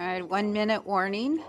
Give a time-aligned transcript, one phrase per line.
[0.00, 1.40] All right, one minute warning.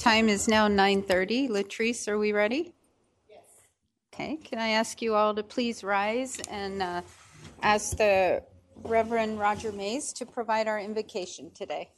[0.00, 1.50] Time is now 9:30.
[1.50, 2.72] Latrice, are we ready?
[3.28, 3.44] Yes.
[4.14, 7.02] Okay, can I ask you all to please rise and uh,
[7.62, 8.42] ask the
[8.82, 11.90] Reverend Roger Mays to provide our invocation today?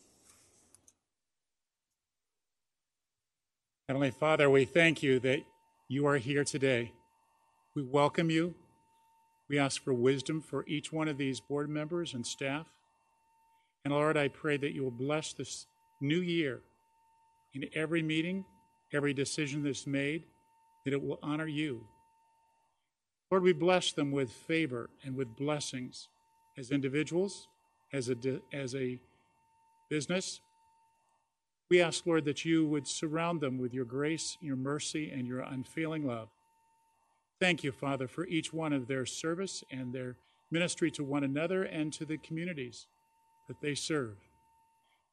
[3.89, 5.45] Heavenly Father, we thank you that
[5.87, 6.91] you are here today.
[7.77, 8.57] We welcome you.
[9.49, 12.67] We ask for wisdom for each one of these board members and staff.
[13.85, 15.67] And Lord, I pray that you will bless this
[16.01, 16.63] new year
[17.55, 18.45] in every meeting,
[18.93, 20.25] every decision that's made,
[20.85, 21.85] that it will honor you.
[23.31, 26.09] Lord, we bless them with favor and with blessings
[26.59, 27.49] as individuals,
[27.93, 28.17] as a,
[28.53, 28.99] as a
[29.89, 30.41] business.
[31.71, 35.41] We ask, Lord, that you would surround them with your grace, your mercy, and your
[35.41, 36.29] unfailing love.
[37.41, 40.17] Thank you, Father, for each one of their service and their
[40.51, 42.87] ministry to one another and to the communities
[43.49, 44.17] that they serve.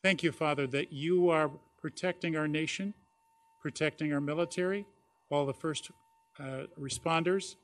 [0.04, 1.50] Thank you, Father, that you are
[1.82, 2.94] protecting our nation,
[3.62, 4.86] protecting our military,
[5.30, 5.92] all the first
[6.40, 7.56] uh, responders.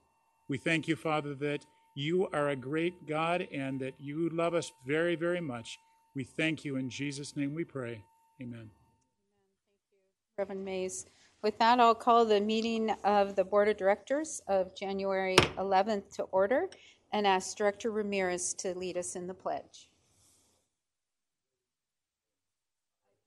[0.47, 1.65] We thank you, Father, that
[1.95, 5.79] you are a great God and that you love us very, very much.
[6.13, 6.75] We thank you.
[6.75, 8.03] In Jesus' name we pray.
[8.41, 8.69] Amen.
[10.37, 11.05] Reverend Mays.
[11.41, 16.23] With that, I'll call the meeting of the Board of Directors of January 11th to
[16.23, 16.67] order
[17.13, 19.89] and ask Director Ramirez to lead us in the pledge.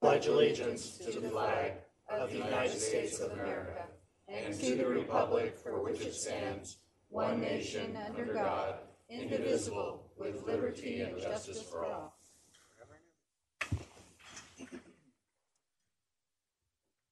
[0.01, 1.73] Pledge allegiance to the flag
[2.09, 3.87] of the United States of America
[4.29, 6.79] and to the republic for which it stands,
[7.09, 8.75] one nation under God,
[9.11, 12.17] indivisible, with liberty and justice for all.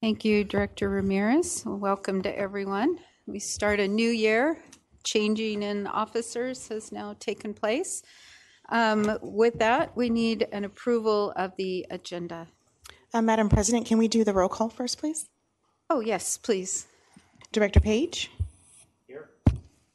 [0.00, 1.64] Thank you, Director Ramirez.
[1.66, 2.98] Welcome to everyone.
[3.26, 4.62] We start a new year.
[5.02, 8.02] Changing in officers has now taken place.
[8.68, 12.46] Um, with that, we need an approval of the agenda.
[13.16, 15.26] Uh, Madam President, can we do the roll call first, please?
[15.88, 16.86] Oh, yes, please.
[17.50, 18.30] Director Page?
[19.06, 19.30] Here.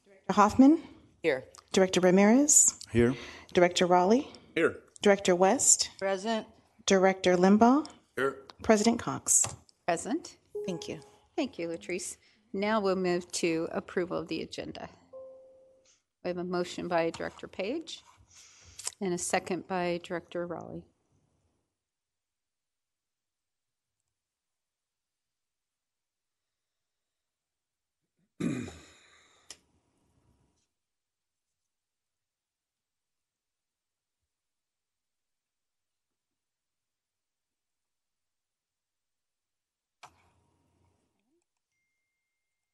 [0.07, 0.81] Director Hoffman?
[1.21, 1.43] Here.
[1.71, 2.79] Director Ramirez?
[2.91, 3.13] Here.
[3.53, 4.27] Director Raleigh?
[4.55, 4.79] Here.
[5.03, 5.91] Director West?
[5.99, 6.47] Present.
[6.87, 7.87] Director Limbaugh?
[8.15, 8.37] Here.
[8.63, 9.45] President Cox?
[9.85, 10.37] Present.
[10.65, 10.99] Thank you.
[11.35, 12.17] Thank you, Latrice.
[12.53, 14.89] Now we'll move to approval of the agenda.
[16.23, 18.01] We have a motion by Director Page
[18.99, 20.85] and a second by Director Raleigh.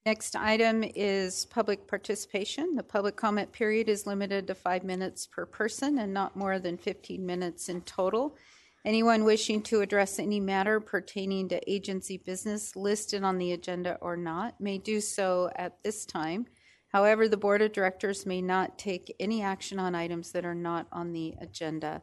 [0.07, 2.75] Next item is public participation.
[2.75, 6.77] The public comment period is limited to five minutes per person and not more than
[6.77, 8.37] 15 minutes in total.
[8.85, 14.15] Anyone wishing to address any matter pertaining to agency business listed on the agenda or
[14.15, 16.45] not may do so at this time.
[16.93, 20.87] However, the Board of Directors may not take any action on items that are not
[20.89, 22.01] on the agenda.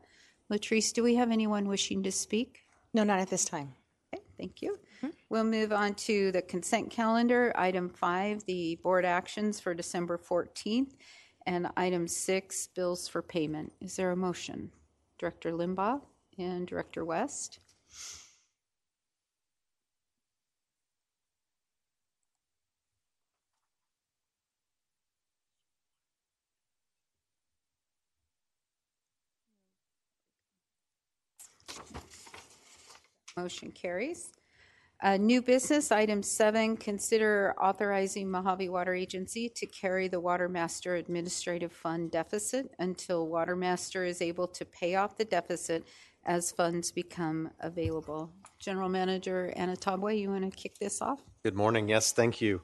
[0.53, 2.65] Latrice, do we have anyone wishing to speak?
[2.93, 3.73] No, not at this time.
[4.13, 4.79] Okay, thank you.
[5.05, 5.17] Mm-hmm.
[5.29, 7.53] We'll move on to the consent calendar.
[7.57, 10.93] Item five, the board actions for December 14th,
[11.47, 13.73] and item six, bills for payment.
[13.81, 14.71] Is there a motion?
[15.19, 16.01] Director Limbaugh
[16.39, 17.59] and Director West.
[33.37, 34.31] Motion carries.
[35.03, 40.95] Uh, New business, item seven, consider authorizing Mojave Water Agency to carry the Water Master
[40.95, 45.85] Administrative Fund deficit until Water Master is able to pay off the deficit
[46.25, 48.33] as funds become available.
[48.59, 51.21] General Manager Anabtawi, you want to kick this off?
[51.43, 51.89] Good morning.
[51.89, 52.63] Yes, thank you.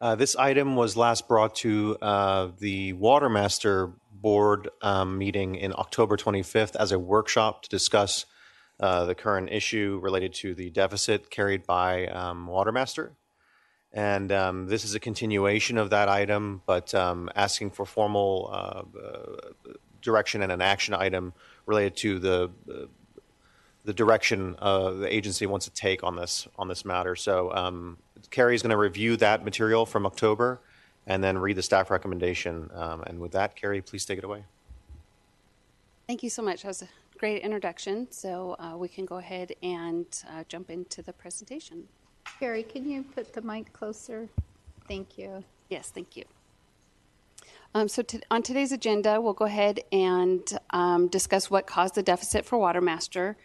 [0.00, 5.72] Uh, This item was last brought to uh, the Water Master Board um, meeting in
[5.72, 8.24] October 25th as a workshop to discuss
[8.78, 13.12] the current issue related to the deficit carried by um, Water Master.
[13.92, 18.82] And um, this is a continuation of that item, but um, asking for formal uh,
[18.98, 21.32] uh, direction and an action item
[21.64, 22.86] related to the uh,
[23.84, 27.16] the direction uh, the agency wants to take on this on this matter.
[27.16, 30.60] So um, is going to review that material from October
[31.06, 32.68] and then read the staff recommendation.
[32.74, 34.44] Um, and with that, Carrie, please take it away.
[36.06, 36.62] Thank you so much.
[36.62, 36.84] That was
[37.16, 38.06] great introduction.
[38.10, 41.88] So uh, we can go ahead and uh, jump into the presentation.
[42.38, 44.28] Carrie, can you put the mic closer?
[44.88, 45.44] Thank you.
[45.68, 46.24] Yes, thank you.
[47.74, 50.40] Um, so to, on today's agenda, we'll go ahead and
[50.70, 53.36] um, discuss what caused the deficit for Watermaster,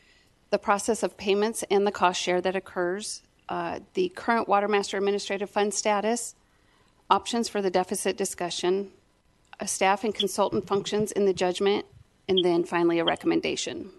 [0.52, 5.50] the process of payments and the cost share that occurs, uh, the current Watermaster Administrative
[5.50, 6.36] Fund status,
[7.10, 8.92] options for the deficit discussion,
[9.60, 11.86] a staff and consultant functions in the judgment,
[12.32, 13.90] and then finally a recommendation.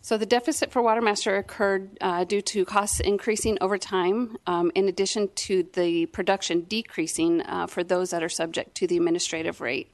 [0.00, 4.86] So the deficit for Watermaster occurred uh, due to costs increasing over time, um, in
[4.86, 9.90] addition to the production decreasing uh, for those that are subject to the administrative rate.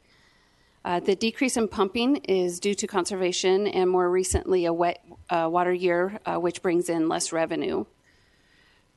[0.85, 5.49] Uh, the decrease in pumping is due to conservation and more recently a wet uh,
[5.51, 7.87] water year, uh, which brings in less revenue.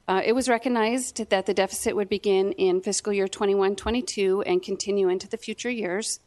[0.07, 4.63] Uh, it was recognized that the deficit would begin in fiscal year 21 22 and
[4.63, 6.19] continue into the future years.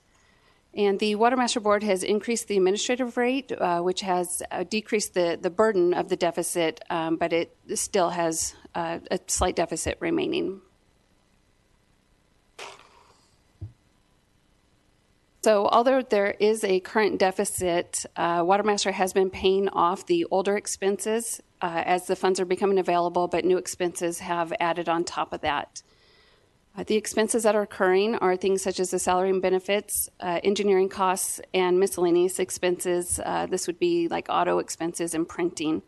[0.72, 5.36] And the Watermaster Board has increased the administrative rate, uh, which has uh, decreased the,
[5.40, 10.60] the burden of the deficit, um, but it still has uh, a slight deficit remaining.
[15.42, 20.54] So, although there is a current deficit, uh, Watermaster has been paying off the older
[20.54, 25.32] expenses uh, as the funds are becoming available, but new expenses have added on top
[25.32, 25.82] of that.
[26.76, 30.40] Uh, the expenses that are occurring are things such as the salary and benefits, uh,
[30.44, 33.18] engineering costs, and miscellaneous expenses.
[33.24, 35.82] Uh, this would be like auto expenses and printing.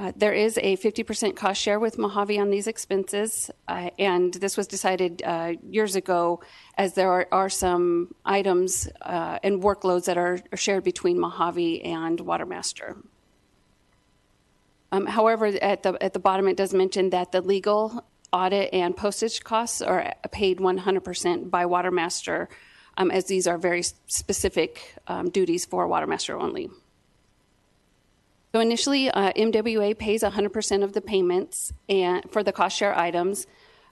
[0.00, 4.56] Uh, there is a 50% cost share with Mojave on these expenses, uh, and this
[4.56, 6.40] was decided uh, years ago
[6.78, 11.82] as there are, are some items uh, and workloads that are, are shared between Mojave
[11.82, 12.96] and Watermaster.
[14.90, 18.02] Um, however, at the, at the bottom, it does mention that the legal,
[18.32, 22.48] audit, and postage costs are paid 100% by Watermaster,
[22.96, 26.70] um, as these are very specific um, duties for Watermaster only.
[28.52, 33.46] So initially, uh, MWA pays 100% of the payments and for the cost share items.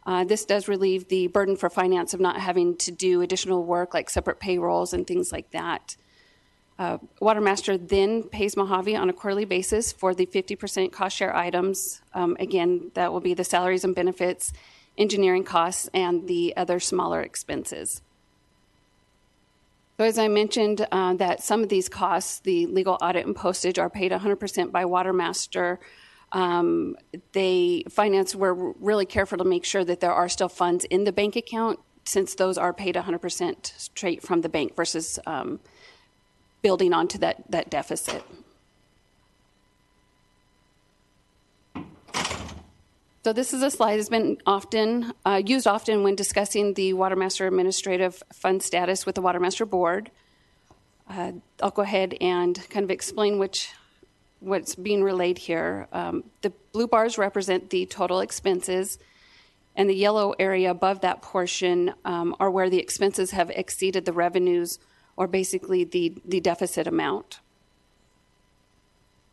[0.04, 3.94] Uh, this does relieve the burden for finance of not having to do additional work
[3.94, 5.96] like separate payrolls and things like that.
[6.78, 12.02] Uh, Watermaster then pays Mojave on a quarterly basis for the 50% cost share items.
[12.14, 14.52] Um, again, that will be the salaries and benefits,
[14.96, 18.00] engineering costs, and the other smaller expenses.
[19.98, 23.80] So, as I mentioned, uh, that some of these costs, the legal audit and postage,
[23.80, 25.78] are paid 100% by Watermaster.
[26.30, 26.96] Um,
[27.32, 31.10] they finance were really careful to make sure that there are still funds in the
[31.10, 35.58] bank account, since those are paid 100% straight from the bank versus um,
[36.62, 38.22] building onto that that deficit.
[43.24, 47.48] So this is a slide that's been often uh, used often when discussing the Watermaster
[47.48, 50.12] Administrative Fund status with the Watermaster Board.
[51.10, 53.70] Uh, I'll go ahead and kind of explain which
[54.38, 55.88] what's being relayed here.
[55.92, 59.00] Um, the blue bars represent the total expenses,
[59.74, 64.12] and the yellow area above that portion um, are where the expenses have exceeded the
[64.12, 64.78] revenues,
[65.16, 67.40] or basically the the deficit amount.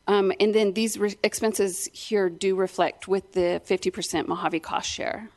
[0.07, 5.29] Um, and then these re- expenses here do reflect with the 50% Mojave cost share.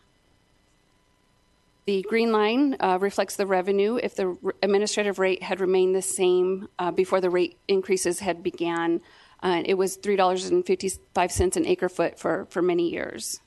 [1.87, 6.03] The green line uh, reflects the revenue if the r- administrative rate had remained the
[6.03, 9.01] same uh, before the rate increases had began.
[9.43, 13.41] Uh, it was $3.55 an acre foot for, for many years.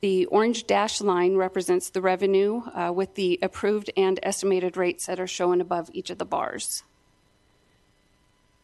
[0.00, 5.20] The orange dash line represents the revenue uh, with the approved and estimated rates that
[5.20, 6.82] are shown above each of the bars.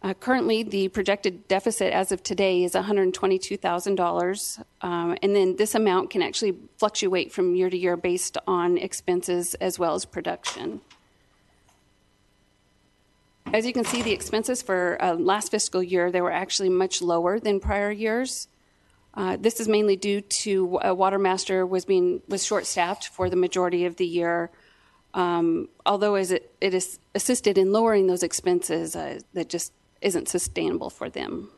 [0.02, 6.10] Uh, currently, the projected deficit as of today is $122,000, um, and then this amount
[6.10, 10.80] can actually fluctuate from year to year based on expenses as well as production.
[13.52, 17.00] As you can see, the expenses for uh, last fiscal year they were actually much
[17.00, 18.48] lower than prior years.
[19.14, 23.36] Uh, this is mainly due to uh, Watermaster was being was short staffed for the
[23.36, 24.50] majority of the year.
[25.12, 30.28] Um, although as it, it is assisted in lowering those expenses, uh, that just isn't
[30.28, 31.50] sustainable for them.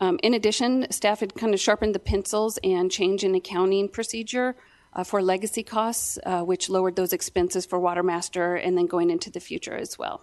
[0.00, 4.54] Um, in addition, staff had kind of sharpened the pencils and changed an accounting procedure
[4.92, 9.30] uh, for legacy costs, uh, which lowered those expenses for Watermaster and then going into
[9.30, 10.22] the future as well.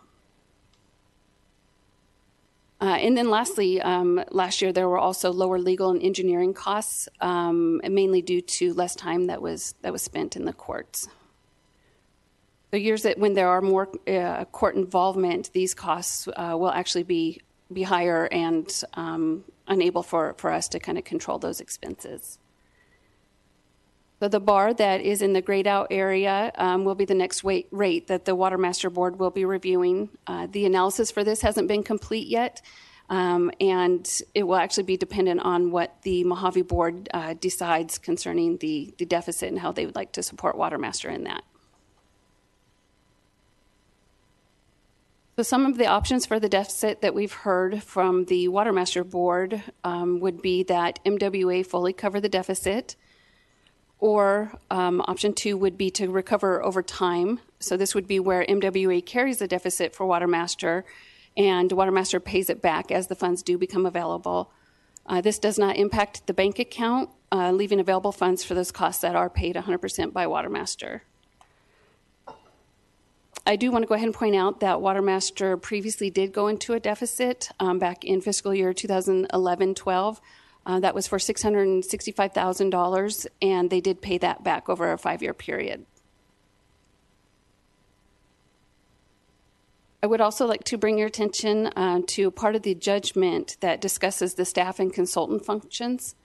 [2.82, 7.08] Uh, and then lastly, um, last year there were also lower legal and engineering costs,
[7.22, 11.08] um, mainly due to less time that was that was spent in the courts.
[12.76, 17.04] The years that when there are more uh, court involvement, these costs uh, will actually
[17.04, 17.40] be
[17.72, 22.38] be higher and um, unable for, for us to kind of control those expenses.
[24.20, 27.46] So the bar that is in the grayed out area um, will be the next
[27.46, 30.10] rate that the Water Master Board will be reviewing.
[30.28, 32.62] Uh, the analysis for this hasn't been complete yet,
[33.10, 38.58] um, and it will actually be dependent on what the Mojave Board uh, decides concerning
[38.58, 41.46] the, the deficit and how they would like to support Water Master in that.
[45.38, 49.04] So some of the options for the deficit that we've heard from the Water Master
[49.04, 52.96] Board um, would be that MWA fully cover the deficit,
[54.00, 57.42] or um, option two would be to recover over time.
[57.60, 60.86] So this would be where MWA carries the deficit for Water Master,
[61.36, 64.54] and Water Master pays it back as the funds do become available.
[65.06, 69.02] Uh, this does not impact the bank account, uh, leaving available funds for those costs
[69.02, 71.04] that are paid 100% by Water Master.
[73.48, 76.74] I do want to go ahead and point out that Watermaster previously did go into
[76.74, 80.22] a deficit um, back in fiscal year 2011 12.
[80.68, 85.36] Uh, that was for $665,000, and they did pay that back over a five year
[85.36, 85.86] period.
[90.02, 93.80] I would also like to bring your attention uh, to part of the judgment that
[93.80, 96.16] discusses the staff and consultant functions.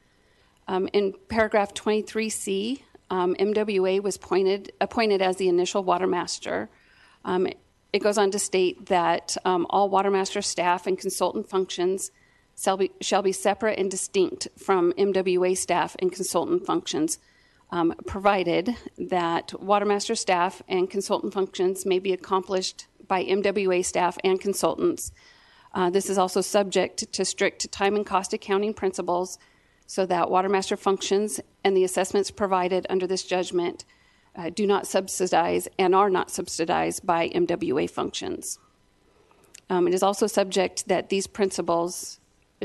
[0.68, 6.70] Um, in paragraph 23C, um, MWA was pointed, appointed as the initial water master.
[7.24, 7.48] Um,
[7.92, 12.10] it goes on to state that um, all Watermaster staff and consultant functions
[12.56, 17.18] shall be, shall be separate and distinct from MWA staff and consultant functions,
[17.70, 24.40] um, provided that Watermaster staff and consultant functions may be accomplished by MWA staff and
[24.40, 25.12] consultants.
[25.72, 29.38] Uh, this is also subject to strict time and cost accounting principles
[29.86, 33.84] so that Watermaster functions and the assessments provided under this judgment
[34.40, 38.58] uh, do not subsidize and are not subsidized by MWA functions.
[39.68, 42.18] Um, it is also subject that these principles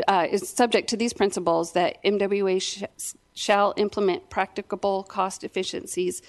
[0.07, 6.21] uh, is subject to these principles that MWA sh- shall implement practicable cost efficiencies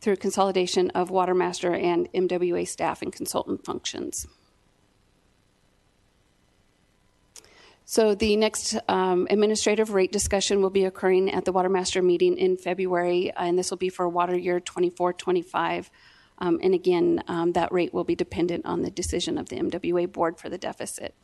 [0.00, 4.26] through consolidation of Watermaster and MWA staff and consultant functions.
[7.92, 12.56] So the next um, administrative rate discussion will be occurring at the Watermaster meeting in
[12.56, 15.90] February, and this will be for water year 24-25.
[16.38, 20.10] Um, and again, um, that rate will be dependent on the decision of the MWA
[20.10, 21.14] board for the deficit.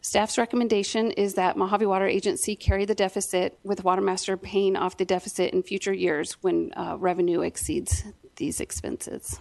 [0.00, 5.04] Staff's recommendation is that Mojave Water Agency carry the deficit with Watermaster paying off the
[5.04, 8.04] deficit in future years when uh, revenue exceeds
[8.36, 9.40] these expenses.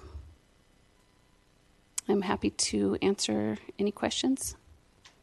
[2.07, 4.55] I'm happy to answer any questions.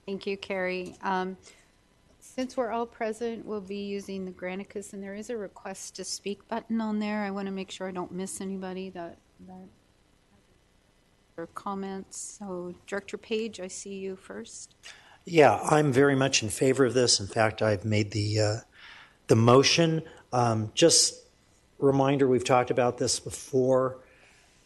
[0.07, 0.97] Thank you, Carrie.
[1.03, 1.37] Um,
[2.21, 6.05] Since we're all present, we'll be using the Granicus, and there is a request to
[6.05, 7.23] speak button on there.
[7.23, 9.69] I want to make sure I don't miss anybody that, that,
[11.37, 12.39] or comments.
[12.39, 14.75] So Director Page, I see you first.
[15.25, 17.21] Yeah, I'm very much in favor of this.
[17.21, 18.57] In fact, I've made the uh,
[19.29, 20.03] the motion.
[20.33, 21.15] Um, just
[21.79, 23.99] reminder, we've talked about this before.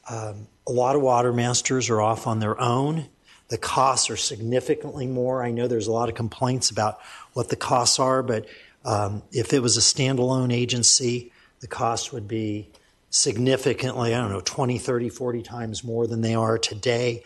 [0.08, 3.08] Um, a lot of water masters are off on their own.
[3.48, 5.42] The costs are significantly more.
[5.42, 6.98] I know there's a lot of complaints about
[7.32, 8.46] what the costs are, but
[8.84, 12.70] um, if it was a standalone agency, the cost would be
[13.10, 17.22] significantly, I don't know, 20, 30, 40 times more than they are today.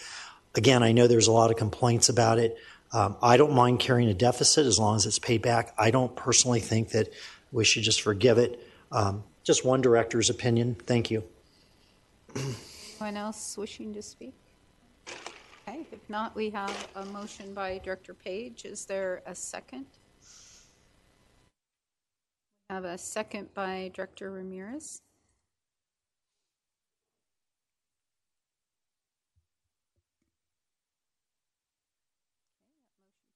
[0.54, 2.56] Again, I know there's a lot of complaints about it.
[2.92, 5.74] Um, I don't mind carrying a deficit as long as it's paid back.
[5.78, 7.08] I don't personally think that
[7.52, 8.60] we should just forgive it.
[8.92, 10.74] Um, just one director's opinion.
[10.74, 11.24] Thank you.
[13.00, 14.34] Anyone else wishing to speak?
[15.66, 18.66] Okay, if not, we have a motion by Director Page.
[18.66, 19.86] Is there a second?
[22.68, 25.00] We have a second by Director Ramirez.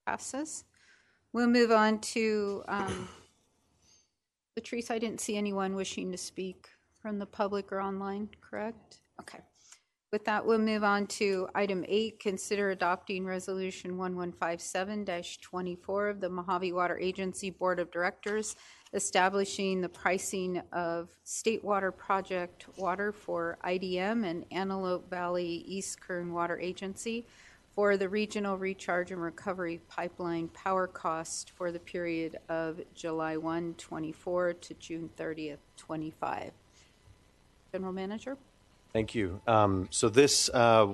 [0.06, 0.64] Passes.
[1.32, 3.08] We'll move on to, um,
[4.58, 6.68] Latrice, I didn't see anyone wishing to speak
[7.00, 8.98] from the public or online, correct?
[9.18, 9.40] Okay.
[10.14, 16.72] With that, we'll move on to item eight, consider adopting resolution 1157-24 of the Mojave
[16.72, 18.54] Water Agency Board of Directors,
[18.92, 26.32] establishing the pricing of state water project water for IDM and Antelope Valley East Kern
[26.32, 27.26] Water Agency
[27.74, 33.74] for the regional recharge and recovery pipeline power cost for the period of July 1,
[33.78, 36.52] 24 to June 30th, 25.
[37.72, 38.38] General Manager?
[38.94, 39.40] Thank you.
[39.48, 40.86] Um, so this uh,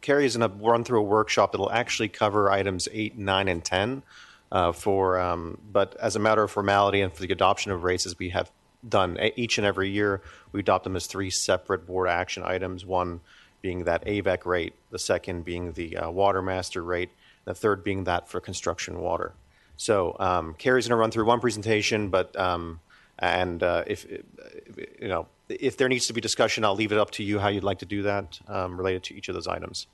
[0.00, 3.62] Carrie is going to run through a workshop that'll actually cover items eight, nine, and
[3.62, 4.02] ten.
[4.50, 8.06] Uh, for um, but as a matter of formality and for the adoption of rates,
[8.06, 8.50] as we have
[8.88, 12.86] done each and every year, we adopt them as three separate board action items.
[12.86, 13.20] One
[13.60, 17.10] being that AVEK rate, the second being the uh, water master rate,
[17.44, 19.34] the third being that for construction water.
[19.76, 22.80] So um, Carrie's going to run through one presentation, but um,
[23.18, 24.06] and uh, if
[25.00, 27.48] you know if there needs to be discussion, I'll leave it up to you how
[27.48, 29.86] you'd like to do that um, related to each of those items.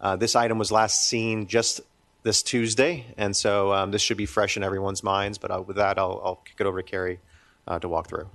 [0.00, 1.80] Uh, this item was last seen just
[2.22, 5.38] this Tuesday, and so um, this should be fresh in everyone's minds.
[5.38, 7.20] But uh, with that, I'll, I'll kick it over to Carrie
[7.66, 8.28] uh, to walk through.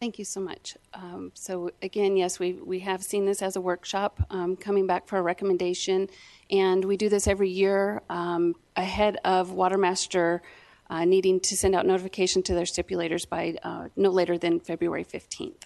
[0.00, 0.76] Thank you so much.
[0.92, 5.06] Um, so again, yes, we we have seen this as a workshop um, coming back
[5.06, 6.08] for a recommendation,
[6.50, 10.42] and we do this every year um, ahead of Watermaster
[10.90, 15.04] uh, needing to send out notification to their stipulators by uh, no later than February
[15.04, 15.64] fifteenth.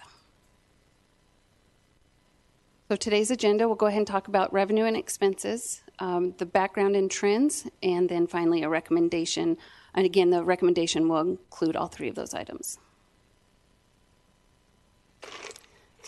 [2.89, 6.97] So today's agenda, we'll go ahead and talk about revenue and expenses, um, the background
[6.97, 9.57] and trends, and then finally a recommendation.
[9.95, 12.79] And again, the recommendation will include all three of those items.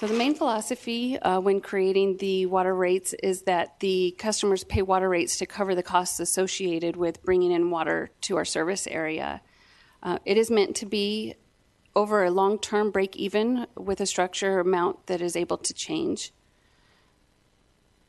[0.02, 4.82] So the main philosophy uh, when creating the water rates is that the customers pay
[4.82, 9.42] water rates to cover the costs associated with bringing in water to our service area.
[10.02, 11.36] Uh, it is meant to be
[11.94, 16.32] over a long-term break even with a structure amount that is able to change.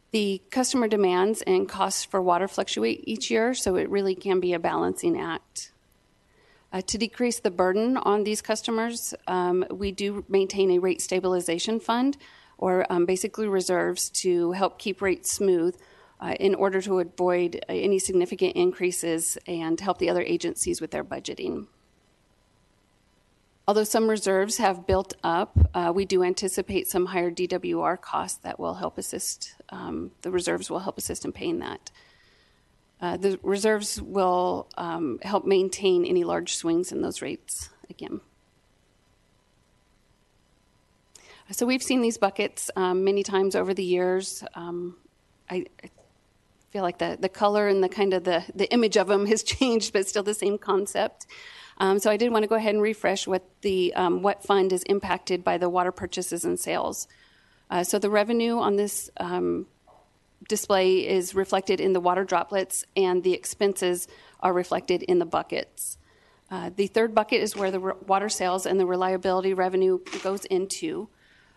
[0.10, 4.53] The customer demands and costs for water fluctuate each year, so it really can be
[4.53, 5.72] a balancing act.
[6.73, 11.79] Uh, to decrease the burden on these customers, um, we do maintain a rate stabilization
[11.79, 12.17] fund,
[12.57, 15.77] or um, basically reserves to help keep rates smooth
[16.19, 20.89] uh, in order to avoid uh, any significant increases and help the other agencies with
[20.89, 21.67] their budgeting.
[23.67, 28.59] Although some reserves have built up, uh, we do anticipate some higher DWR costs that
[28.59, 31.91] will help assist, um, the reserves will help assist in paying that.
[33.03, 38.21] Uh, the reserves will um, help maintain any large swings in those rates again.
[41.51, 44.41] So we've seen these buckets um, many times over the years.
[44.55, 44.95] Um,
[45.49, 45.89] I, I,
[46.71, 49.43] feel like the, the color and the kind of the, the image of them has
[49.57, 51.27] changed, but still the same concept.
[51.79, 54.71] Um, so I did want to go ahead and refresh what the um, what fund
[54.71, 57.09] is impacted by the water purchases and sales.
[57.69, 59.67] Uh, so the revenue on this um,
[60.47, 64.08] display is reflected in the water droplets, and the expenses
[64.39, 65.97] are reflected in the buckets.
[66.51, 70.45] Uh, the third bucket is where the re- water sales and the reliability revenue goes
[70.45, 71.10] into.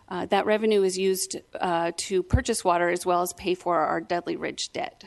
[0.09, 4.01] Uh, that revenue is used uh, to purchase water as well as pay for our
[4.01, 5.05] Dudley Ridge debt.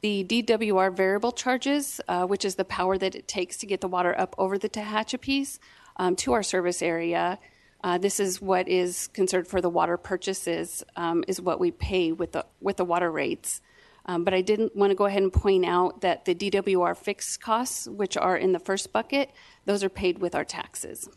[0.00, 3.88] The DWR variable charges, uh, which is the power that it takes to get the
[3.88, 5.58] water up over the Tehachapi's
[5.96, 7.38] um, to our service area,
[7.86, 12.10] uh, this is what is considered for the water purchases, um, is what we pay
[12.10, 13.60] with the with the water rates.
[14.06, 17.40] Um, but I didn't want to go ahead and point out that the DWR fixed
[17.40, 19.30] costs, which are in the first bucket,
[19.66, 21.08] those are paid with our taxes.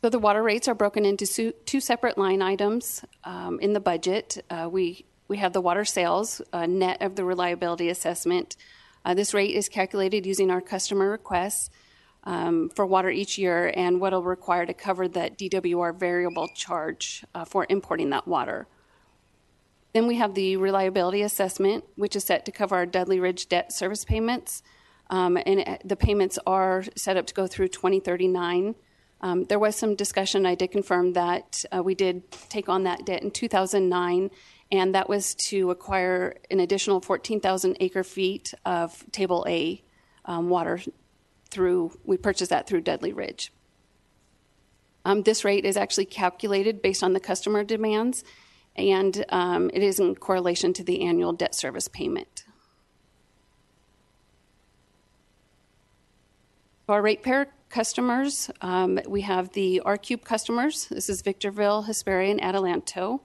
[0.00, 4.42] So the water rates are broken into two separate line items um, in the budget.
[4.48, 8.56] Uh, we we have the water sales uh, net of the reliability assessment.
[9.04, 11.68] Uh, this rate is calculated using our customer requests
[12.26, 17.24] um, for water each year and what will require to cover that DWR variable charge
[17.34, 18.66] uh, for importing that water.
[19.94, 23.72] Then we have the reliability assessment, which is set to cover our Dudley Ridge debt
[23.72, 24.62] service payments.
[25.08, 28.74] Um, and it, the payments are set up to go through 2039.
[29.20, 30.44] Um, there was some discussion.
[30.44, 34.30] I did confirm that uh, we did take on that debt in 2009
[34.72, 39.82] and that was to acquire an additional 14,000 acre feet of Table A
[40.24, 40.80] um, water
[41.50, 43.52] through, we purchased that through Dudley Ridge.
[45.04, 48.24] Um, this rate is actually calculated based on the customer demands,
[48.74, 52.44] and um, it is in correlation to the annual debt service payment.
[56.88, 60.86] Our ratepayer customers, um, we have the R-Cube customers.
[60.86, 63.20] This is Victorville, Hesperia, and Adelanto.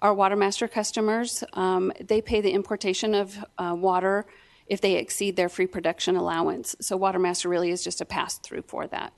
[0.00, 4.26] Our Watermaster customers, um, they pay the importation of uh, water
[4.72, 6.74] if they exceed their free production allowance.
[6.80, 9.12] So Watermaster really is just a pass through for that.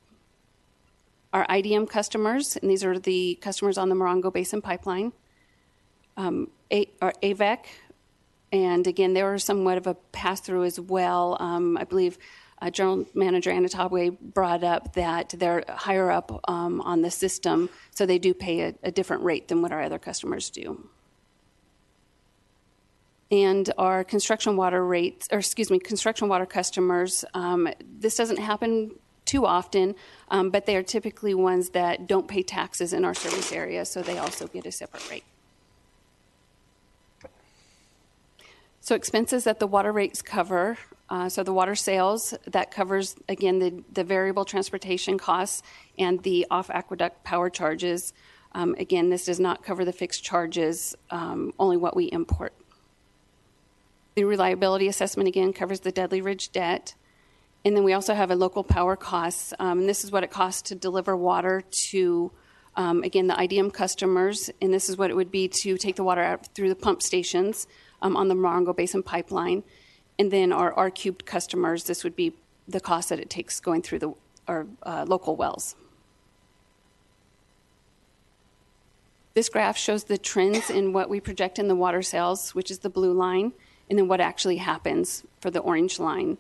[1.33, 5.13] Our IDM customers, and these are the customers on the Morongo Basin Pipeline,
[6.17, 7.67] um, a, AVEK,
[8.51, 11.37] and again, they were somewhat of a pass through as well.
[11.39, 12.19] Um, I believe
[12.61, 18.07] uh, General Manager Anabtawi brought up that they're higher up um, on the system, so
[18.07, 20.89] they do pay a, a, different rate than what our other customers do.
[23.31, 28.93] And our construction water rates, or excuse me, construction water customers, um, this doesn't happen
[29.25, 29.95] too often,
[30.29, 34.03] um, but they are typically ones that don't pay taxes in our service area, so
[34.03, 35.25] they also get a separate rate.
[38.81, 40.77] So expenses that the water rates cover,
[41.09, 45.63] uh, so the water sales, that covers, again, the, the variable transportation costs
[45.99, 48.13] and the off aqueduct power charges.
[48.53, 52.53] Um, again, this does not cover the fixed charges, um, only what we import.
[54.15, 56.95] The reliability assessment, again, covers the Dudley Ridge debt.
[57.65, 59.55] And then we also have a local power costs.
[59.59, 62.31] Um, and this is what it costs to deliver water to,
[62.77, 64.51] um, again, the IDM customers.
[64.61, 67.03] And this is what it would be to take the water out through the pump
[67.03, 67.67] stations
[68.03, 69.65] um, on the Morongo Basin pipeline.
[70.19, 72.35] And then our R cubed customers, this would be
[72.69, 74.15] the cost that it takes going through the
[74.47, 75.75] our uh, local wells.
[79.35, 82.81] This graph shows the trends in what we project in the water sales, which is
[82.81, 83.53] the blue line,
[83.89, 86.39] and then what actually happens for the orange line.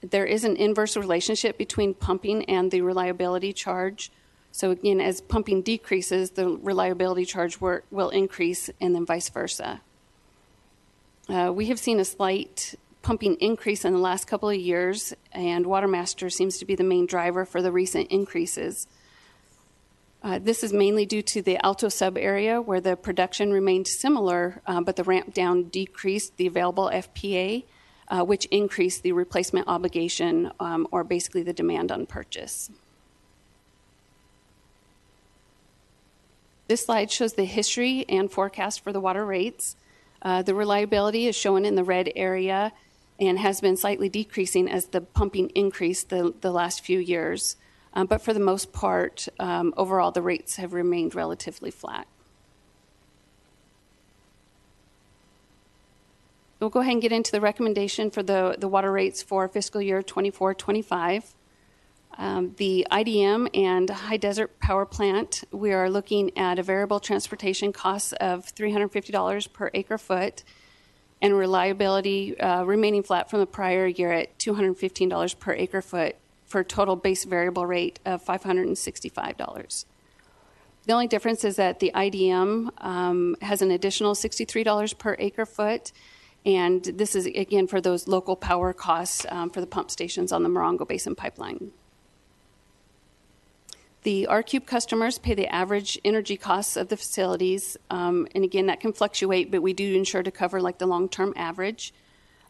[0.00, 4.12] There is an inverse relationship between pumping and the reliability charge.
[4.52, 9.80] So, again, as pumping decreases, the reliability charge will increase, and then vice versa.
[11.28, 15.66] Uh, we have seen a slight pumping increase in the last couple of years, and
[15.66, 18.86] Watermaster seems to be the main driver for the recent increases.
[20.20, 24.60] Uh, this is mainly due to the Alto sub area where the production remained similar,
[24.66, 27.64] uh, but the ramp down decreased the available FPA,
[28.08, 32.68] uh, which increased the replacement obligation um, or basically the demand on purchase.
[36.66, 39.76] This slide shows the history and forecast for the water rates.
[40.20, 42.72] Uh, the reliability is shown in the red area
[43.20, 47.56] and has been slightly decreasing as the pumping increased the, the last few years.
[47.94, 52.06] Um, but for the most part, um, overall, the rates have remained relatively flat.
[56.60, 59.80] We'll go ahead and get into the recommendation for the, the water rates for fiscal
[59.80, 61.34] year 24 25.
[62.20, 67.72] Um, the IDM and High Desert Power Plant, we are looking at a variable transportation
[67.72, 70.42] cost of $350 per acre foot
[71.22, 76.16] and reliability uh, remaining flat from the prior year at $215 per acre foot
[76.48, 79.84] for a total base variable rate of $565.
[80.86, 85.92] The only difference is that the IDM um, has an additional $63 per acre foot,
[86.46, 90.42] and this is again for those local power costs um, for the pump stations on
[90.42, 91.72] the Morongo Basin pipeline.
[94.04, 98.80] The R-Cube customers pay the average energy costs of the facilities, um, and again, that
[98.80, 101.92] can fluctuate, but we do ensure to cover like the long-term average.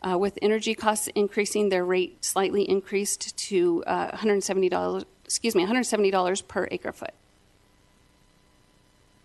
[0.03, 5.05] Uh, with energy costs increasing, their rate slightly increased to uh, $170.
[5.25, 7.15] Excuse me, $170 per acre foot.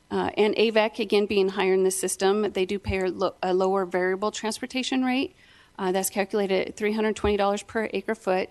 [0.10, 3.54] Uh, and AVEK, again, being higher in the system, they do pay a, lo- a
[3.54, 5.36] lower variable transportation rate.
[5.78, 8.50] Uh, that's calculated at $320 per acre foot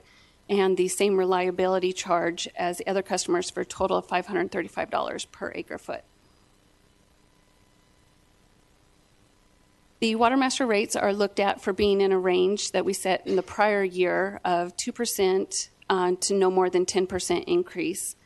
[0.48, 5.52] and the same reliability charge as the other customers for a total of $535 per
[5.54, 6.02] acre foot.
[10.02, 13.36] The Watermaster rates are looked at for being in a range that we set in
[13.36, 18.16] the prior year of 2% uh, to no more than 10% increase.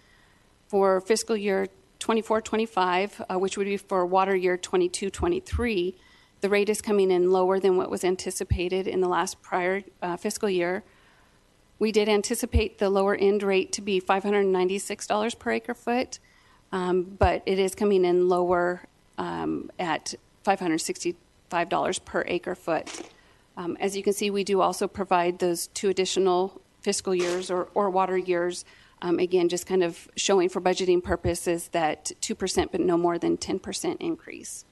[0.68, 1.66] For fiscal year
[1.98, 5.94] 24 25, uh, which would be for water year 22 23,
[6.40, 10.16] the rate is coming in lower than what was anticipated in the last prior uh,
[10.16, 10.82] fiscal year
[11.78, 16.20] we did anticipate the lower end rate to be $596 per acre foot,
[16.72, 18.80] um, but it is coming in lower
[19.18, 20.14] um, at
[21.50, 23.10] $565 per acre foot.
[23.56, 27.68] Um, as you can see, we do also provide those two additional fiscal years or,
[27.74, 28.64] or water years.
[29.02, 33.36] Um, again, just kind of showing for budgeting purposes that 2% but no more than
[33.36, 34.64] 10% increase.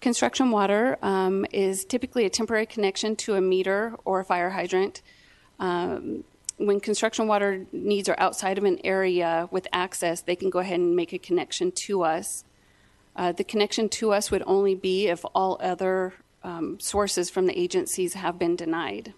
[0.00, 5.00] Construction water um, is typically a temporary connection to a meter or a fire hydrant.
[5.58, 6.24] Um,
[6.58, 10.78] when construction water needs are outside of an area with access, they can go ahead
[10.78, 12.44] and make a connection to us.
[13.16, 17.58] Uh, the connection to us would only be if all other um, sources from the
[17.58, 19.14] agencies have been denied.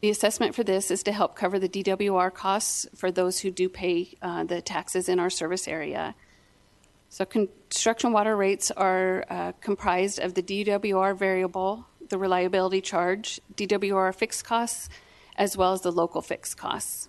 [0.00, 3.70] The assessment for this is to help cover the DWR costs for those who do
[3.70, 6.14] pay uh, the taxes in our service area.
[7.08, 14.14] So construction water rates are uh, comprised of the DWR variable, the reliability charge, DWR
[14.14, 14.90] fixed costs,
[15.36, 17.08] as well as the local fixed costs.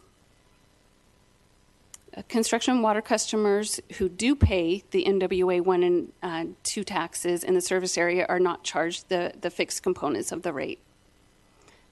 [2.29, 7.61] Construction water customers who do pay the NWA 1 and uh, 2 taxes in the
[7.61, 10.79] service area are not charged the, the fixed components of the rate.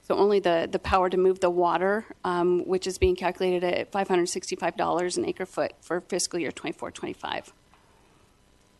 [0.07, 3.91] So only the, the power to move the water, um, which is being calculated at
[3.91, 7.53] $565 an acre foot for fiscal year 24 25.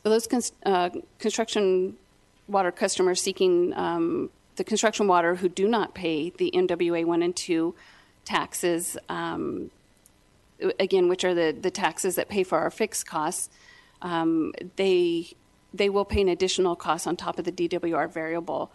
[0.03, 1.95] So those uh, construction
[2.47, 7.35] water customers seeking um, the construction water who do not pay the NWA 1 and
[7.35, 7.73] 2
[8.25, 9.71] taxes, um,
[10.79, 13.49] again, which are the, the taxes that pay for our fixed costs,
[14.01, 15.33] um, they,
[15.73, 18.71] they will pay an additional cost on top of the DWR variable.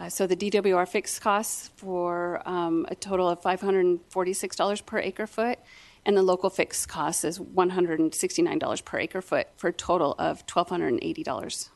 [0.00, 5.58] Uh, so the DWR fixed costs for um, a total of $546 per acre foot,
[6.04, 11.68] and the local fixed cost is $169 per acre foot for a total of $1,280.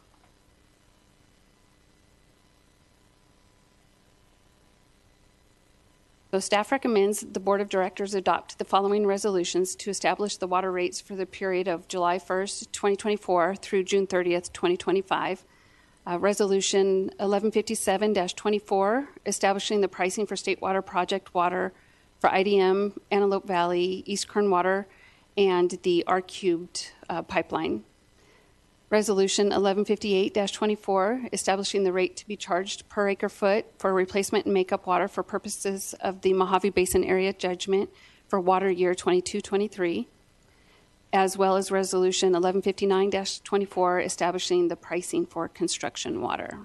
[6.33, 10.73] So staff recommends the Board of Directors adopt the following resolutions to establish the water
[10.73, 15.45] rates for the period of July 1st, 2024 through June 30th, 2025.
[16.09, 21.73] Uh, Resolution 1157-24, establishing the pricing for state water project water
[22.19, 24.89] for IDM, Antelope Valley, East Kern Water,
[25.37, 27.85] and the R Cubed uh, pipeline.
[28.89, 34.87] Resolution 1158-24, establishing the rate to be charged per acre foot for replacement and makeup
[34.87, 37.91] water for purposes of the Mojave Basin Area Judgment
[38.29, 40.07] for water year 22-23,
[41.13, 46.59] as well as Resolution 1159-24, establishing the pricing for construction water.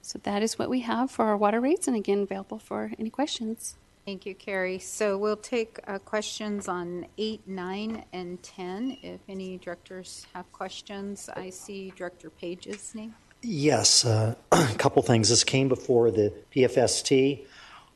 [0.00, 3.10] So that is what we have for our water rates, and again, available for any
[3.10, 3.76] questions.
[4.04, 4.80] Thank you, Carrie.
[4.80, 8.98] So we'll take uh, questions on eight, nine, and 10.
[9.00, 13.14] If any directors have questions, I see Director Page's name.
[13.42, 15.28] Yes, uh, a couple things.
[15.28, 17.44] This came before the PFST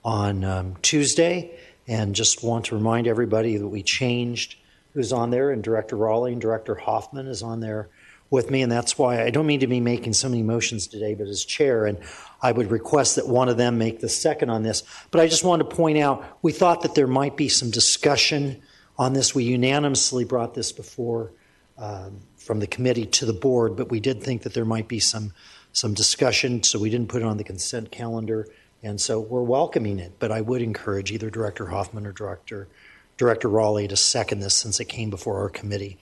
[0.04, 4.56] on um, Tuesday, and just want to remind everybody that we changed
[4.94, 7.90] who's on there, and Director Raleigh and Director Hoffman is on there
[8.30, 11.14] with me, and that's why I don't mean to be making so many motions today,
[11.14, 11.98] but as chair, and
[12.42, 14.82] I would request that one of them make the second on this.
[15.10, 18.62] But I just wanted to point out we thought that there might be some discussion
[18.98, 19.34] on this.
[19.34, 21.32] We unanimously brought this before
[21.78, 25.00] um, from the committee to the board, but we did think that there might be
[25.00, 25.32] some
[25.72, 28.48] some discussion, so we didn't put it on the consent calendar.
[28.82, 32.68] And so we're welcoming it, but I would encourage either Director Hoffman or Director
[33.16, 35.98] Director Raleigh to second this since it came before our committee.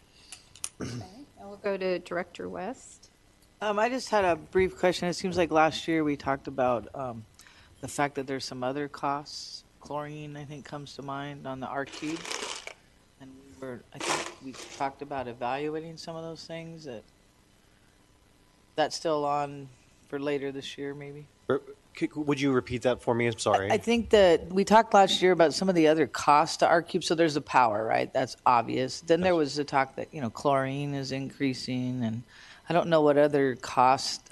[1.64, 3.10] And we'll go to Director West.
[3.60, 5.08] Um, I just had a brief question.
[5.08, 7.24] It seems like last year we talked about um,
[7.80, 9.64] the fact that there's some other costs.
[9.80, 12.18] Chlorine, I think, comes to mind on the R cube,
[13.20, 16.84] and we were, I think, we talked about evaluating some of those things.
[16.84, 17.02] That
[18.76, 19.68] that's still on
[20.08, 21.26] for later this year, maybe.
[21.94, 23.26] R- c- Would you repeat that for me?
[23.26, 23.70] I'm sorry.
[23.70, 26.82] I think that we talked last year about some of the other costs to R
[26.82, 27.04] cube.
[27.04, 28.12] So there's the power, right?
[28.12, 29.00] That's obvious.
[29.00, 32.22] Then there was the talk that you know chlorine is increasing, and
[32.68, 34.30] I don't know what other cost.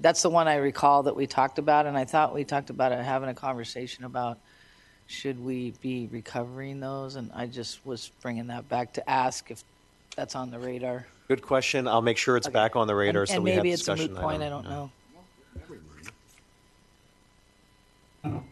[0.00, 2.92] That's the one I recall that we talked about, and I thought we talked about
[2.92, 4.38] it, having a conversation about
[5.08, 9.64] should we be recovering those, and I just was bringing that back to ask if
[10.16, 11.06] that's on the radar.
[11.28, 11.88] Good question.
[11.88, 13.88] I'll make sure it's back on the radar and, so and we have maybe it's
[13.88, 14.42] a moot point.
[14.42, 14.62] I item.
[14.62, 14.90] don't know.
[18.24, 18.42] I'm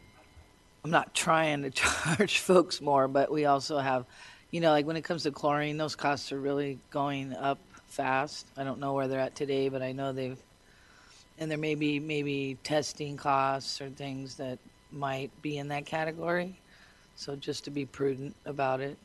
[0.91, 4.07] not trying to charge folks more, but we also have,
[4.51, 8.47] you know, like when it comes to chlorine, those costs are really going up fast.
[8.57, 10.39] I don't know where they're at today, but I know they've,
[11.39, 14.59] and there may be maybe testing costs or things that
[14.93, 16.59] might be in that category.
[17.17, 18.97] So just to be prudent about it.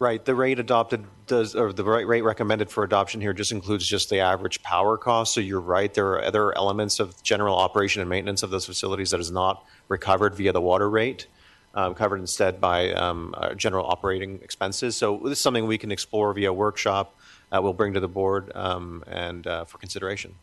[0.00, 0.24] Right.
[0.24, 4.10] The rate adopted does, or the rate rate recommended for adoption here just includes just
[4.10, 5.32] the average power cost.
[5.34, 5.92] So you're right.
[5.92, 9.64] There are other elements of general operation and maintenance of those facilities that is not
[9.88, 11.28] recovered via the water rate,
[11.74, 14.96] um, covered instead by um, uh, general operating expenses.
[14.96, 17.14] So this is something we can explore via workshop.
[17.52, 20.34] Uh, we'll bring to the board um, and uh, for consideration.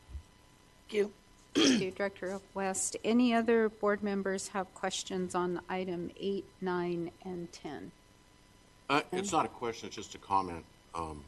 [0.88, 1.12] Thank you.
[1.54, 2.96] Thank you, Director West.
[3.04, 7.92] Any other board members have questions on item eight, nine, and 10?
[8.92, 10.66] Uh, it's not a question, it's just a comment.
[10.94, 11.24] Um,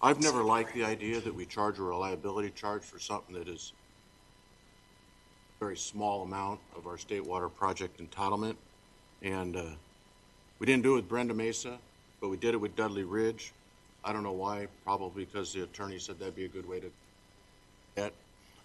[0.00, 3.72] I've never liked the idea that we charge a reliability charge for something that is
[5.56, 8.54] a very small amount of our state water project entitlement.
[9.22, 9.70] And, uh,
[10.60, 11.78] we didn't do it with Berrenda Mesa,
[12.20, 13.52] but we did it with Dudley Ridge.
[14.04, 16.92] I don't know why, probably because the attorney said that'd be a good way to
[17.96, 18.12] debt.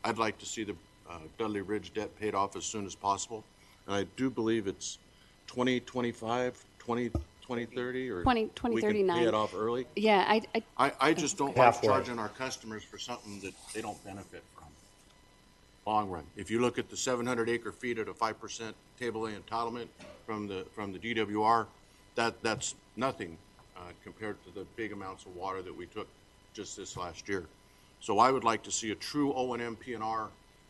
[0.04, 0.76] I'd like to see the,
[1.10, 3.44] uh, Dudley Ridge debt paid off as soon as possible.
[3.88, 5.00] And I do believe it's
[5.48, 7.12] 2025, 20,
[7.48, 9.18] 2030, or 20 we can 2039.
[9.20, 9.86] pay it off early.
[9.96, 11.88] Yeah, I, I, I, I just don't like Halfway.
[11.90, 14.66] charging our customers for something that they don't benefit from.
[15.86, 16.24] Long run.
[16.36, 19.32] If you look at the seven hundred acre feet at a five percent table A
[19.32, 19.88] entitlement
[20.26, 21.68] from the, from the DWR,
[22.16, 23.38] that, that's nothing,
[23.78, 26.08] uh, compared to the big amounts of water that we took
[26.54, 27.46] just this last year.
[28.00, 30.30] So I would like to see a true O and M PNR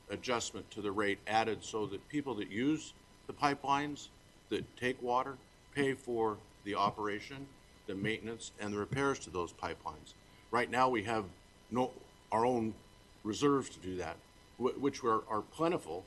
[0.10, 2.94] adjustment to the rate added so that people that use
[3.28, 4.10] the pipelines,
[4.50, 5.38] that take water,
[5.76, 7.46] pay for the operation,
[7.86, 10.14] the maintenance, and the repairs to those pipelines.
[10.50, 11.26] Right now, we have
[11.70, 11.92] no,
[12.32, 12.74] our own
[13.24, 14.16] reserves to do that,
[14.58, 16.06] wh- which are, are plentiful,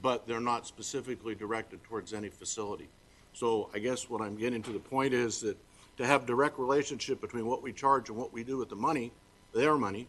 [0.00, 2.88] but they're not specifically directed towards any facility.
[3.32, 5.56] So I guess what I'm getting to the point is that
[5.98, 9.10] to have direct relationship between what we charge and what we do with the money,
[9.52, 10.06] their money,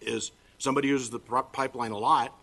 [0.00, 2.34] is somebody uses the pipeline a lot,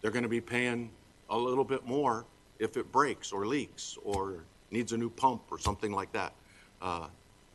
[0.00, 0.90] they're going to be paying
[1.30, 2.26] a little bit more
[2.58, 6.32] if it breaks or leaks or needs a new pump or something like that.
[6.80, 7.08] Uh,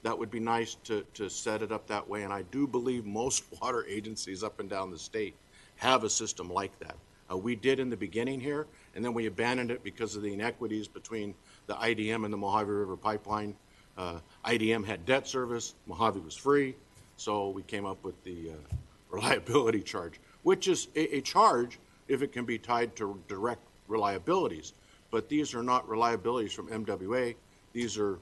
[0.03, 3.05] That would be nice to, to set it up that way, and I do believe
[3.05, 5.35] most water agencies up and down the state
[5.77, 6.95] have a system like that.
[7.29, 10.31] Uh, we did in the beginning here, and then we abandoned it because of the
[10.33, 11.33] inequities between
[11.65, 13.55] the IDM and the Mojave River Pipeline.
[13.97, 16.75] Uh, IDM had debt service, Mojave was free,
[17.17, 18.75] so we came up with the uh,
[19.09, 24.71] reliability charge, which is a, a charge if it can be tied to direct reliabilities.
[25.11, 27.35] But these are not reliabilities from MWA.
[27.73, 28.19] These are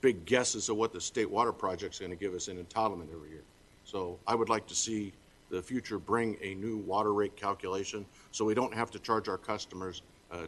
[0.00, 3.30] big guesses of what the state water project's going to give us in entitlement every
[3.30, 3.42] year.
[3.84, 5.12] So I would like to see
[5.50, 9.38] the future bring a new water rate calculation so we don't have to charge our
[9.38, 10.46] customers uh,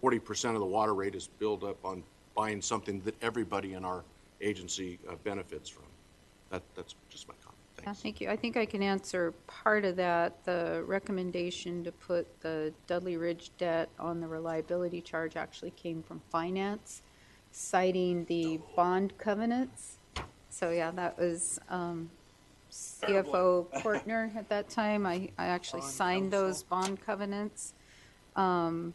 [0.00, 2.02] forty percent of the water rate is built up on
[2.34, 4.04] buying something that everybody in our
[4.40, 5.84] agency uh, benefits from.
[6.50, 7.34] That, that's just my.
[7.86, 8.30] Yeah, Thank you.
[8.30, 10.44] I think I can answer part of that.
[10.44, 16.22] The recommendation to put the Dudley Ridge debt on the reliability charge actually came from
[16.30, 17.02] finance,
[17.52, 19.98] citing the bond covenants.
[20.48, 22.10] So yeah, that was um,
[22.70, 25.04] CFO Portner at that time.
[25.04, 27.74] I, I actually signed those bond covenants.
[28.34, 28.94] Um,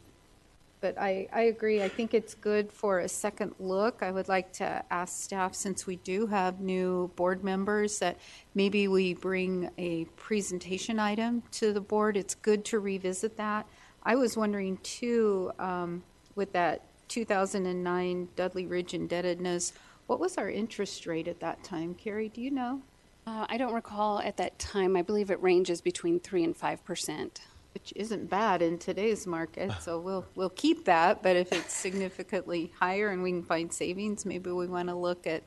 [0.82, 1.84] But I, I agree.
[1.84, 4.02] I think it's good for a second look.
[4.02, 8.18] I would like to ask staff, since we do have new board members, that
[8.56, 12.16] maybe we bring a presentation item to the board.
[12.16, 13.68] It's good to revisit that.
[14.04, 16.04] I was wondering too, um,
[16.36, 19.74] with that 2009 Dudley Ridge indebtedness,
[20.08, 21.94] what was our interest rate at that time?
[21.94, 22.82] Carrie, do you know?
[23.28, 24.96] Uh, I don't recall at that time.
[24.96, 27.42] I believe it ranges between 3 and 5 percent.
[27.74, 29.72] Which isn't bad in today's market.
[29.82, 31.22] So we'll we'll keep that.
[31.24, 35.28] But if it's significantly higher and we can find savings, maybe we want to look
[35.28, 35.44] at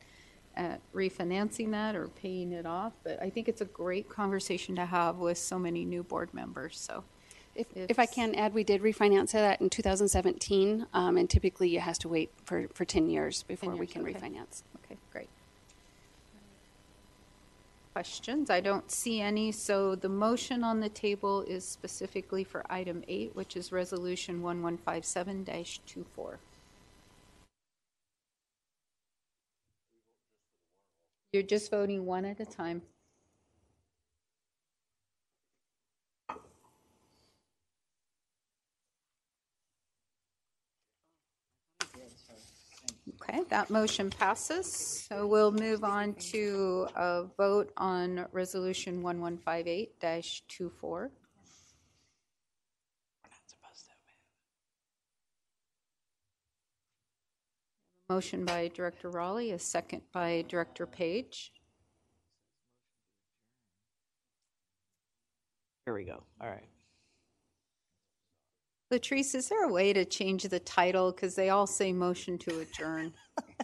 [0.55, 2.93] at refinancing that or paying it off.
[3.05, 6.79] But I think it's a great conversation to have with so many new board members.
[6.79, 7.05] So
[7.55, 11.81] If, If- I can add, we did refinance that in 2017, um, and typically it
[11.81, 14.13] has to wait for, for 10 years before we years, can okay.
[14.13, 14.63] refinance.
[14.85, 15.29] okay, great.
[17.93, 18.49] Questions?
[18.49, 19.53] I don't see any.
[19.53, 26.37] So the motion on the table is specifically for item eight, which is resolution 1157-24.
[31.33, 32.83] You're just voting one at a time.
[43.09, 45.05] Okay, that motion passes.
[45.09, 51.11] So we'll move on to a vote on Resolution 1158-24.
[58.09, 61.51] Motion by Director Raleigh, a second by Director Page.
[65.87, 66.23] Here we go.
[66.41, 66.72] All right.
[68.93, 71.11] Latrice, is there a way to change the title?
[71.13, 73.13] Because they all say motion to adjourn.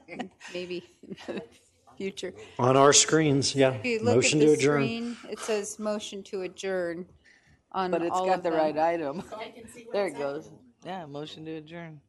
[0.55, 1.43] Maybe in the
[1.99, 2.33] future.
[2.59, 3.73] On our screens, yeah.
[3.75, 4.83] If you look Motion at to the adjourn.
[4.83, 7.05] screen, it says motion to adjourn
[7.73, 8.59] on But it's all got of the them.
[8.59, 9.23] right item.
[9.93, 10.51] There it goes.
[10.87, 12.01] Yeah, motion to adjourn.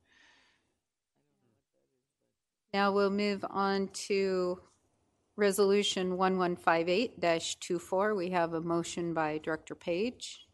[2.73, 4.61] Now we'll move on to
[5.35, 8.15] Resolution 1158-24.
[8.15, 10.45] We have a motion by Director Page.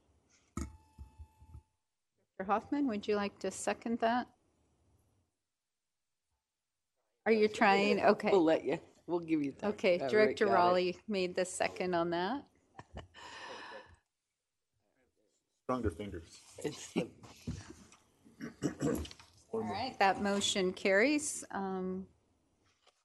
[2.38, 4.28] Director Hoffman, would you like to second that?
[7.26, 8.00] Are you trying?
[8.06, 8.30] Okay.
[8.32, 8.78] We'll let you,
[9.08, 9.68] we'll give you that.
[9.70, 10.56] Okay, Rick Director got it.
[10.56, 12.44] Raleigh made the second on that.
[15.64, 16.42] Stronger fingers.
[16.64, 17.08] It's the-
[19.54, 21.44] All right, that motion carries.
[21.52, 22.06] Um,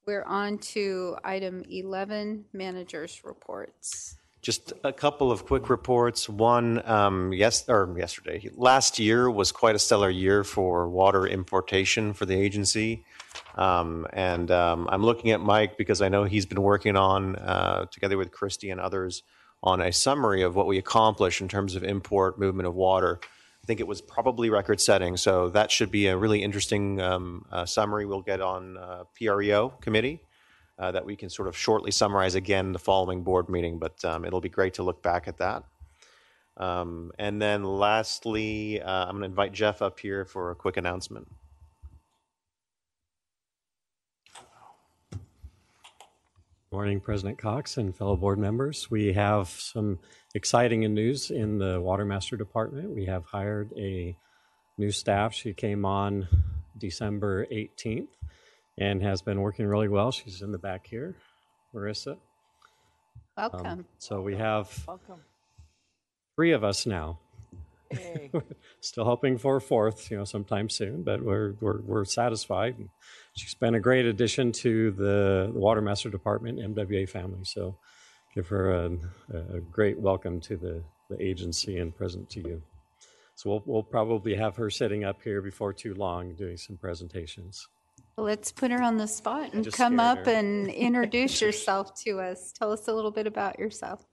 [0.06, 4.16] We're on to item 11, managers' reports.
[4.42, 6.26] Just a couple of quick reports.
[6.26, 12.14] One, um, yes, or yesterday, last year was quite a stellar year for water importation
[12.14, 13.04] for the agency.
[13.56, 17.84] Um, and um, I'm looking at Mike because I know he's been working on, uh,
[17.90, 19.22] together with Christy and others,
[19.62, 23.20] on a summary of what we accomplished in terms of import movement of water.
[23.22, 27.44] I think it was probably record setting, so that should be a really interesting um,
[27.52, 30.22] uh, summary we'll get on uh, PREO committee
[30.80, 34.24] uh, that we can sort of shortly summarize again the following board meeting, but um,
[34.24, 35.62] it'll be great to look back at that.
[36.56, 40.78] Um, and then lastly, uh, I'm going to invite Jeff up here for a quick
[40.78, 41.28] announcement.
[46.72, 48.90] Morning, President Cox and fellow board members.
[48.90, 49.98] We have some
[50.34, 52.94] exciting news in the Water Master Department.
[52.94, 54.16] We have hired a
[54.78, 55.34] new staff.
[55.34, 56.28] She came on
[56.78, 58.06] December 18th
[58.80, 60.10] and has been working really well.
[60.10, 61.14] She's in the back here,
[61.74, 62.16] Marissa.
[63.36, 63.66] Welcome.
[63.66, 65.20] Um, so we have Welcome.
[66.34, 67.20] three of us now.
[67.90, 68.30] Hey.
[68.80, 72.76] Still hoping for a fourth, you know, sometime soon, but we're, we're, we're satisfied.
[73.34, 77.44] She's been a great addition to the, the Water Master Department MWA family.
[77.44, 77.76] So
[78.34, 78.90] give her a,
[79.34, 82.62] a great welcome to the, the agency and present to you.
[83.34, 87.68] So we'll, we'll probably have her sitting up here before too long doing some presentations.
[88.16, 90.32] Let's put her on the spot and come up her.
[90.32, 92.52] and introduce yourself to us.
[92.52, 94.04] Tell us a little bit about yourself.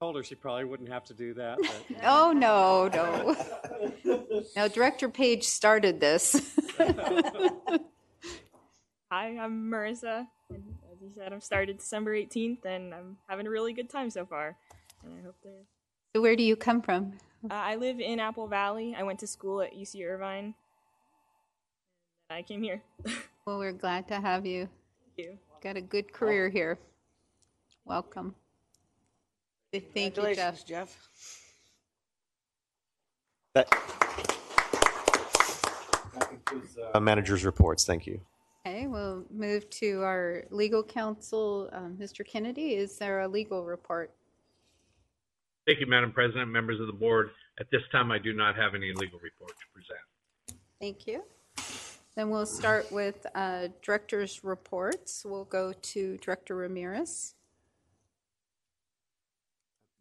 [0.00, 1.58] I told her she probably wouldn't have to do that.
[1.58, 3.36] But Oh, no, no.
[4.54, 6.54] Now, Director Page started this.
[6.78, 7.80] Hi,
[9.38, 10.26] I'm Marissa.
[10.50, 14.10] And as you said, I'm started December 18th, and I'm having a really good time
[14.10, 14.56] so far.
[15.04, 15.48] And I hope to.
[16.14, 17.14] So where do you come from?
[17.50, 18.94] Uh, I live in Apple Valley.
[18.96, 20.54] I went to school at UC Irvine.
[22.28, 22.82] And I came here.
[23.46, 24.68] Well, we're glad to have you.
[25.16, 25.38] you.
[25.62, 26.80] Got a good career here.
[27.84, 28.34] Welcome.
[29.72, 29.84] Thank
[30.16, 30.64] you, Jeff.
[30.64, 31.08] Congratulations, Jeff.
[33.54, 33.68] That
[36.92, 37.84] uh, managers' reports.
[37.84, 38.20] Thank you.
[38.66, 42.26] Okay, we'll move to our legal counsel, um, Mr.
[42.26, 42.74] Kennedy.
[42.74, 44.12] Is there a legal report?
[45.68, 47.30] Thank you, Madam President, members of the board.
[47.60, 50.60] At this time, I do not have any legal report to present.
[50.80, 51.22] Thank you.
[52.16, 55.22] Then we'll start with uh, director's reports.
[55.24, 57.34] We'll go to Director Ramirez,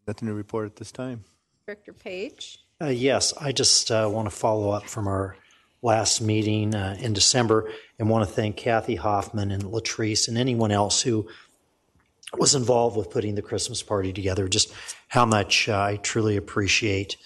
[0.07, 1.23] Nothing to report at this time.
[1.65, 2.59] Director Page.
[2.79, 5.35] Uh, yes, I just uh, want to follow up from our
[5.81, 10.71] last meeting uh, in December and want to thank Kathy Hoffman and Latrice and anyone
[10.71, 11.27] else who
[12.37, 14.47] was involved with putting the Christmas party together.
[14.47, 14.71] Just
[15.07, 17.17] how much uh, I truly appreciate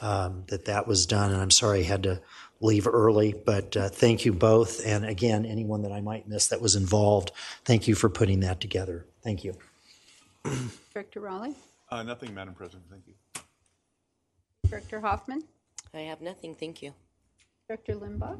[0.00, 1.32] um, that that was done.
[1.32, 2.20] And I'm sorry I had to
[2.60, 4.84] leave early, but uh, thank you both.
[4.86, 7.32] And again, anyone that I might miss that was involved,
[7.64, 9.06] thank you for putting that together.
[9.22, 9.54] Thank you.
[10.92, 11.54] Director Raleigh.
[11.90, 12.84] Uh, nothing, Madam President.
[12.90, 13.14] Thank you.
[14.68, 15.42] Director Hoffman.
[15.94, 16.92] I have nothing, thank you.
[17.68, 18.38] Director Limbaugh.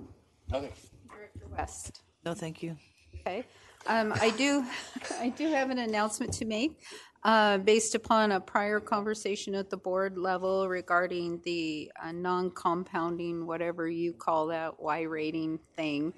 [0.51, 0.73] Nothing.
[1.09, 2.03] Director West.
[2.25, 2.77] No, thank you.
[3.21, 3.45] Okay.
[3.87, 4.65] Um, I do,
[5.21, 6.83] I do have an announcement to make,
[7.23, 13.89] uh, based upon a prior conversation at the board level regarding the uh, non-compounding, whatever
[13.89, 16.13] you call that, Y rating thing.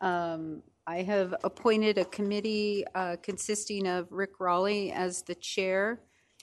[0.00, 6.00] Um, I have appointed a committee, uh, consisting of Rick Raleigh as the chair,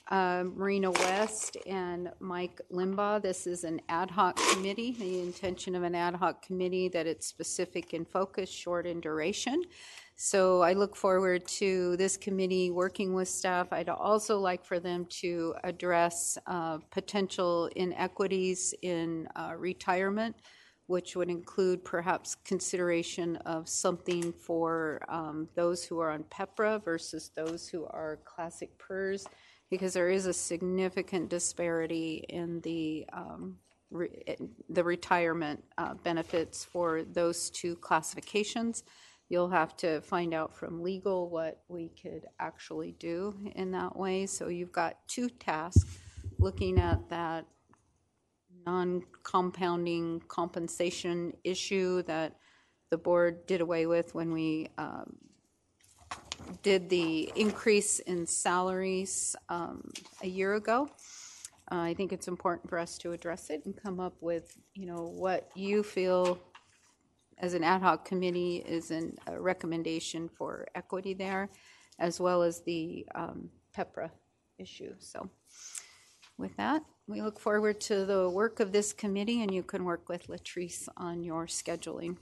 [0.09, 3.22] uh, Marina West and Mike Limbaugh.
[3.22, 4.95] This is an ad hoc committee.
[4.97, 9.61] The intention of an ad hoc committee that it's specific in focus, short in duration.
[10.24, 13.74] So I look forward to this committee working with staff.
[13.74, 20.36] I'd also like for them to address uh, potential inequities in uh, retirement,
[20.86, 27.32] which would include perhaps consideration of something for um, those who are on PEPRA versus
[27.36, 29.26] those who are classic PERS,
[29.72, 33.57] because there is a significant disparity in the um,
[33.89, 34.38] re-
[34.69, 38.84] the retirement uh, benefits for those two classifications.
[39.32, 44.25] You'll have to find out from legal what we could actually do in that way.
[44.25, 45.99] So you've got two tasks
[46.38, 47.45] looking at that
[48.65, 52.36] non-compounding compensation issue that
[52.89, 55.15] the board did away with when we um,
[56.61, 60.89] did the increase in salaries um, a year ago.
[61.71, 64.88] Uh, I think it's important for us to address it and come up with, you
[64.88, 66.38] know, what you feel
[67.41, 71.49] as an ad hoc committee is an, a recommendation for equity there,
[71.99, 74.11] as well as the um, PEPRA
[74.59, 74.93] issue.
[74.99, 75.29] So
[76.37, 80.07] with that, we look forward to the work of this committee, and you can work
[80.07, 82.17] with Latrice on your scheduling.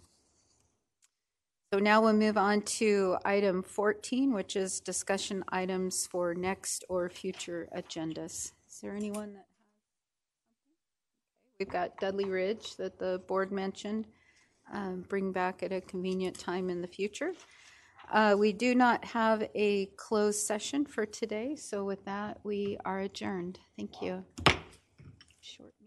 [1.71, 7.09] So now we'll move on to item 14, which is discussion items for next or
[7.09, 8.53] future agendas.
[8.67, 9.45] Is there anyone that has?
[11.59, 14.07] We've got Dudley Ridge that the board mentioned,
[14.71, 17.33] um, bring back at a convenient time in the future.
[18.11, 22.99] Uh, We do not have a closed session for today, so with that, we are
[22.99, 23.59] adjourned.
[23.77, 24.23] Thank you.
[25.41, 25.78] Short.